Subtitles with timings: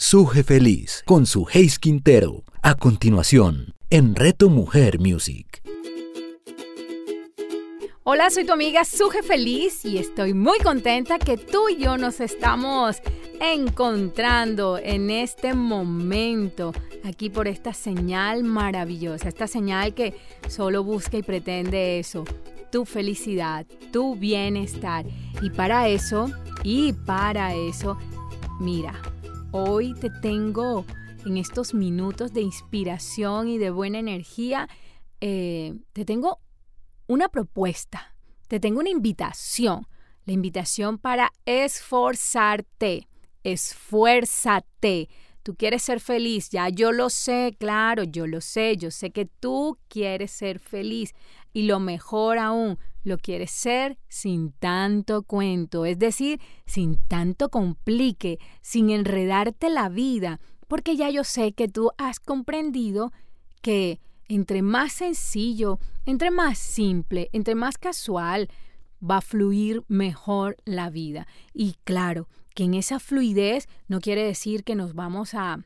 [0.00, 2.44] Suje Feliz con su Hayes Quintero.
[2.62, 5.60] A continuación, en Reto Mujer Music.
[8.04, 12.20] Hola, soy tu amiga Suje Feliz y estoy muy contenta que tú y yo nos
[12.20, 12.98] estamos
[13.40, 16.72] encontrando en este momento
[17.04, 20.14] aquí por esta señal maravillosa, esta señal que
[20.48, 22.22] solo busca y pretende eso,
[22.70, 25.04] tu felicidad, tu bienestar.
[25.42, 26.30] Y para eso,
[26.62, 27.98] y para eso,
[28.60, 28.94] mira,
[29.50, 30.84] Hoy te tengo
[31.24, 34.68] en estos minutos de inspiración y de buena energía,
[35.22, 36.40] eh, te tengo
[37.06, 38.14] una propuesta,
[38.46, 39.86] te tengo una invitación,
[40.26, 43.08] la invitación para esforzarte,
[43.42, 45.08] esfuérzate.
[45.42, 49.24] Tú quieres ser feliz, ya yo lo sé, claro, yo lo sé, yo sé que
[49.24, 51.14] tú quieres ser feliz
[51.52, 58.38] y lo mejor aún, lo quieres ser sin tanto cuento, es decir, sin tanto complique,
[58.60, 63.12] sin enredarte la vida, porque ya yo sé que tú has comprendido
[63.62, 68.48] que entre más sencillo, entre más simple, entre más casual,
[69.02, 71.26] va a fluir mejor la vida.
[71.54, 75.64] Y claro, que en esa fluidez no quiere decir que nos vamos a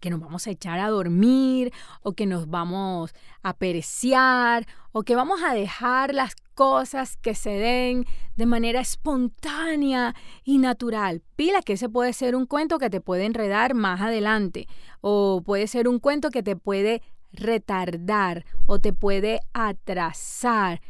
[0.00, 5.14] que nos vamos a echar a dormir o que nos vamos a pereciar o que
[5.14, 8.06] vamos a dejar las cosas que se den
[8.36, 11.22] de manera espontánea y natural.
[11.36, 14.66] Pila que ese puede ser un cuento que te puede enredar más adelante
[15.00, 20.80] o puede ser un cuento que te puede retardar o te puede atrasar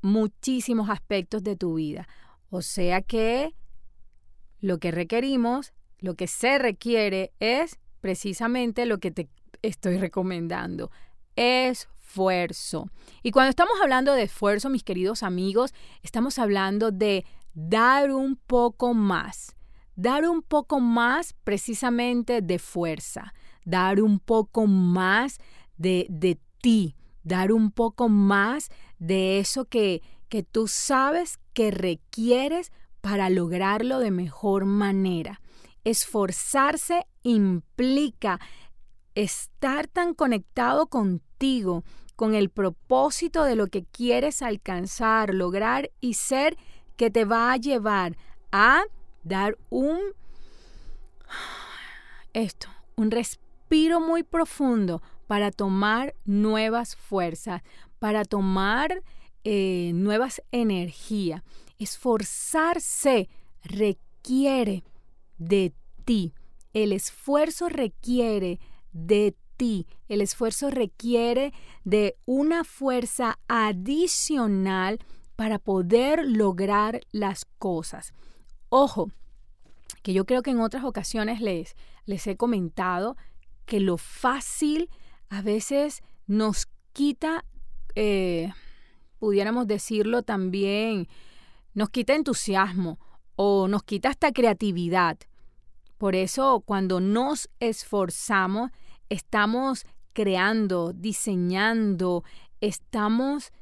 [0.00, 2.08] muchísimos aspectos de tu vida.
[2.50, 3.54] O sea que
[4.60, 9.30] lo que requerimos, lo que se requiere es precisamente lo que te
[9.62, 10.90] estoy recomendando.
[11.36, 12.90] Esfuerzo.
[13.22, 18.92] Y cuando estamos hablando de esfuerzo, mis queridos amigos, estamos hablando de dar un poco
[18.92, 19.56] más.
[19.96, 23.32] Dar un poco más precisamente de fuerza.
[23.64, 25.38] Dar un poco más
[25.78, 26.96] de, de ti.
[27.22, 32.70] Dar un poco más de eso que, que tú sabes que requieres
[33.00, 35.40] para lograrlo de mejor manera.
[35.84, 38.40] Esforzarse implica
[39.14, 41.84] estar tan conectado contigo,
[42.16, 46.56] con el propósito de lo que quieres alcanzar, lograr y ser,
[46.96, 48.16] que te va a llevar
[48.52, 48.84] a
[49.24, 49.98] dar un
[52.32, 57.62] esto, un respiro muy profundo para tomar nuevas fuerzas,
[57.98, 59.02] para tomar
[59.44, 61.42] eh, nuevas energías.
[61.78, 63.28] Esforzarse
[63.62, 64.84] requiere
[65.38, 65.74] de
[66.04, 66.34] ti.
[66.72, 68.60] El esfuerzo requiere
[68.92, 69.86] de ti.
[70.08, 71.52] El esfuerzo requiere
[71.84, 74.98] de una fuerza adicional
[75.36, 78.12] para poder lograr las cosas.
[78.68, 79.10] Ojo,
[80.02, 83.16] que yo creo que en otras ocasiones les, les he comentado
[83.64, 84.90] que lo fácil
[85.28, 87.44] a veces nos quita,
[87.94, 88.52] eh,
[89.18, 91.08] pudiéramos decirlo también,
[91.72, 92.98] nos quita entusiasmo
[93.36, 95.18] o nos quita hasta creatividad.
[95.98, 98.70] Por eso cuando nos esforzamos,
[99.08, 102.24] estamos creando, diseñando,
[102.60, 103.52] estamos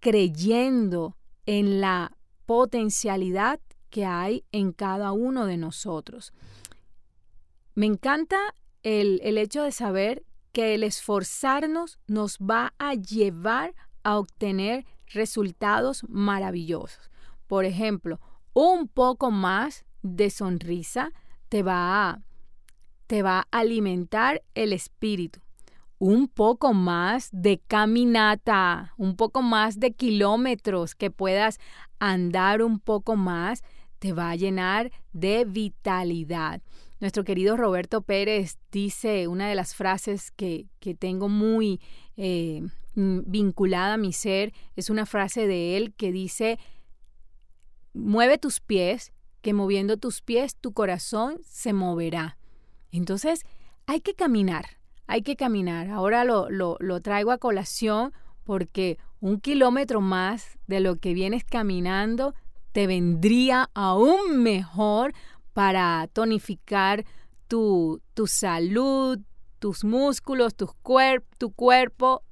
[0.00, 1.16] creyendo
[1.46, 2.16] en la
[2.46, 6.32] potencialidad que hay en cada uno de nosotros.
[7.74, 14.18] Me encanta el, el, hecho de saber que el esforzarnos nos va a llevar a
[14.18, 17.10] obtener resultados maravillosos.
[17.46, 18.20] Por ejemplo,
[18.52, 21.12] un poco más de sonrisa
[21.48, 22.22] te va a,
[23.06, 25.40] te va alimentar el espíritu.
[25.98, 31.58] Un poco más de caminata, un poco más de kilómetros que puedas
[31.98, 33.62] andar un poco más,
[33.98, 36.62] te va a llenar de vitalidad.
[37.00, 41.80] Nuestro querido Roberto Pérez dice una de las frases que, que tengo muy
[42.16, 42.62] eh,
[42.94, 46.58] vinculada a mi ser, es una frase de él que dice,
[47.92, 49.12] mueve tus pies,
[49.42, 52.36] que moviendo tus pies tu corazón se moverá.
[52.92, 53.44] Entonces,
[53.86, 55.90] hay que caminar, hay que caminar.
[55.90, 58.12] Ahora lo, lo, lo traigo a colación
[58.44, 62.34] porque un kilómetro más de lo que vienes caminando
[62.72, 65.12] te vendría aún mejor
[65.52, 67.04] para tonificar
[67.48, 69.18] tu, tu salud,
[69.58, 72.22] tus músculos, tu, cuerp tu cuerpo,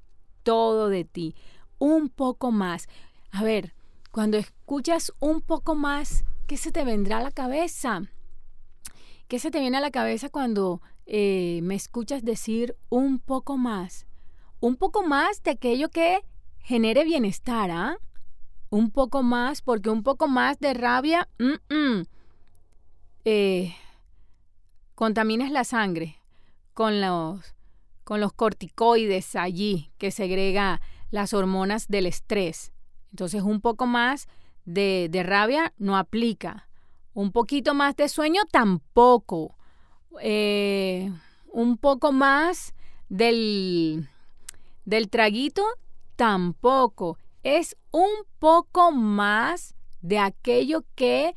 [0.43, 1.35] todo de ti.
[1.77, 2.87] Un poco más.
[3.31, 3.73] A ver,
[4.11, 8.01] cuando escuchas un poco más, ¿qué se te vendrá a la cabeza?
[9.27, 14.07] ¿Qué se te viene a la cabeza cuando eh, me escuchas decir un poco más?
[14.59, 16.23] Un poco más de aquello que
[16.59, 17.97] genere bienestar, ¿ah?
[18.71, 21.27] Un poco más, porque un poco más de rabia,
[23.25, 23.75] eh,
[24.95, 26.17] contaminas la sangre
[26.73, 27.55] con los,
[28.03, 32.71] con los corticoides allí que segrega las hormonas del estrés.
[33.11, 34.27] Entonces un poco más
[34.65, 36.67] de, rabia no aplica.
[37.13, 39.55] Un poquito más de sueño tampoco.
[40.21, 41.11] Eh,
[41.51, 42.73] un poco más
[43.09, 44.07] del,
[44.85, 45.63] del traguito
[46.15, 47.17] tampoco.
[47.43, 48.09] Es un
[48.39, 51.33] poco más de aquello que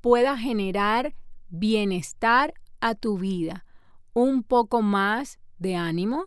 [0.00, 1.14] pueda generar
[1.48, 3.64] bienestar a tu vida.
[4.12, 6.26] Un poco más de ánimo,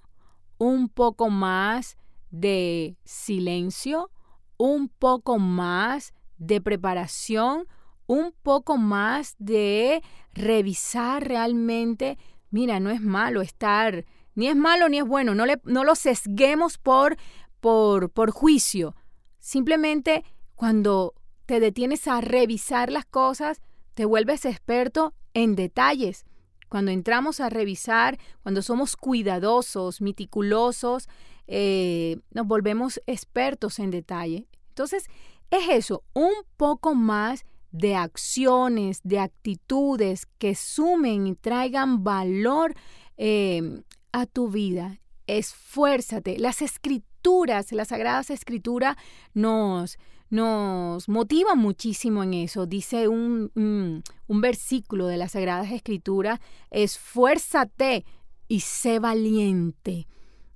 [0.57, 1.97] un poco más
[2.31, 4.11] de silencio,
[4.59, 7.65] un poco más de preparación,
[8.07, 10.03] un poco más de
[10.33, 12.17] revisar realmente.
[12.51, 15.95] Mira, no es malo estar, ni es malo ni es bueno, no, le, no lo
[15.95, 17.17] sesguemos por,
[17.61, 18.95] por, por juicio.
[19.39, 20.25] Simplemente
[20.55, 21.13] cuando
[21.45, 23.61] te detienes a revisar las cosas,
[23.93, 26.25] te vuelves experto en detalles.
[26.67, 31.07] Cuando entramos a revisar, cuando somos cuidadosos, meticulosos,
[31.51, 34.45] eh, nos volvemos expertos en detalle.
[34.69, 35.05] Entonces,
[35.49, 42.75] es eso, un poco más de acciones, de actitudes que sumen y traigan valor
[43.17, 43.81] eh,
[44.11, 44.99] a tu vida.
[45.25, 46.37] Esfuérzate.
[46.37, 48.95] Las escrituras, las sagradas escrituras
[49.33, 49.97] nos,
[50.29, 52.67] nos motivan muchísimo en eso.
[52.67, 58.05] Dice un, un versículo de las sagradas escrituras, esfuérzate
[58.47, 60.07] y sé valiente.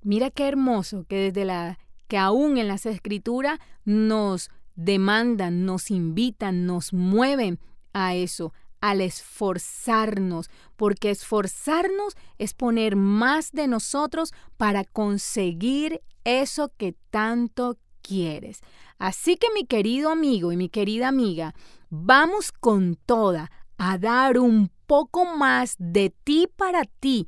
[0.03, 6.65] Mira qué hermoso que desde la que aún en las escrituras nos demandan, nos invitan,
[6.65, 7.59] nos mueven
[7.93, 16.95] a eso, al esforzarnos, porque esforzarnos es poner más de nosotros para conseguir eso que
[17.09, 18.59] tanto quieres.
[18.97, 21.55] Así que mi querido amigo y mi querida amiga,
[21.89, 27.25] vamos con toda a dar un poco más de ti para ti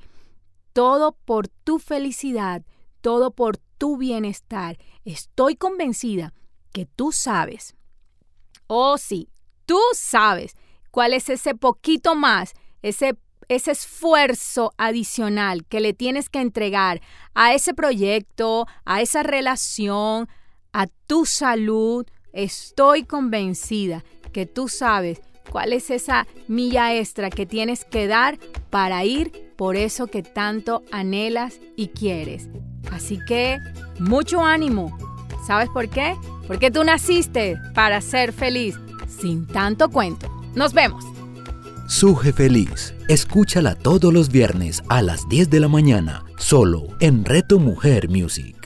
[0.76, 2.62] todo por tu felicidad,
[3.00, 4.78] todo por tu bienestar.
[5.06, 6.34] Estoy convencida
[6.74, 7.78] que tú sabes,
[8.68, 9.30] oh sí,
[9.66, 10.58] tú sabes
[10.92, 13.16] cuál es ese poquito más, ese,
[13.48, 17.02] ese esfuerzo adicional que le tienes que entregar
[17.34, 20.28] a ese proyecto, a esa relación,
[20.74, 22.06] a tu salud.
[22.34, 28.38] Estoy convencida que tú sabes cuál es esa milla extra que tienes que dar
[28.70, 32.50] para ir por eso que tanto anhelas y quieres.
[32.92, 33.60] Así que
[34.00, 34.98] mucho ánimo.
[35.46, 36.16] ¿Sabes por qué?
[36.48, 38.76] Porque tú naciste para ser feliz,
[39.08, 40.28] sin tanto cuento.
[40.56, 41.04] Nos vemos.
[41.88, 42.94] Suje Feliz.
[43.08, 48.65] Escúchala todos los viernes a las 10 de la mañana, solo en Reto Mujer Music.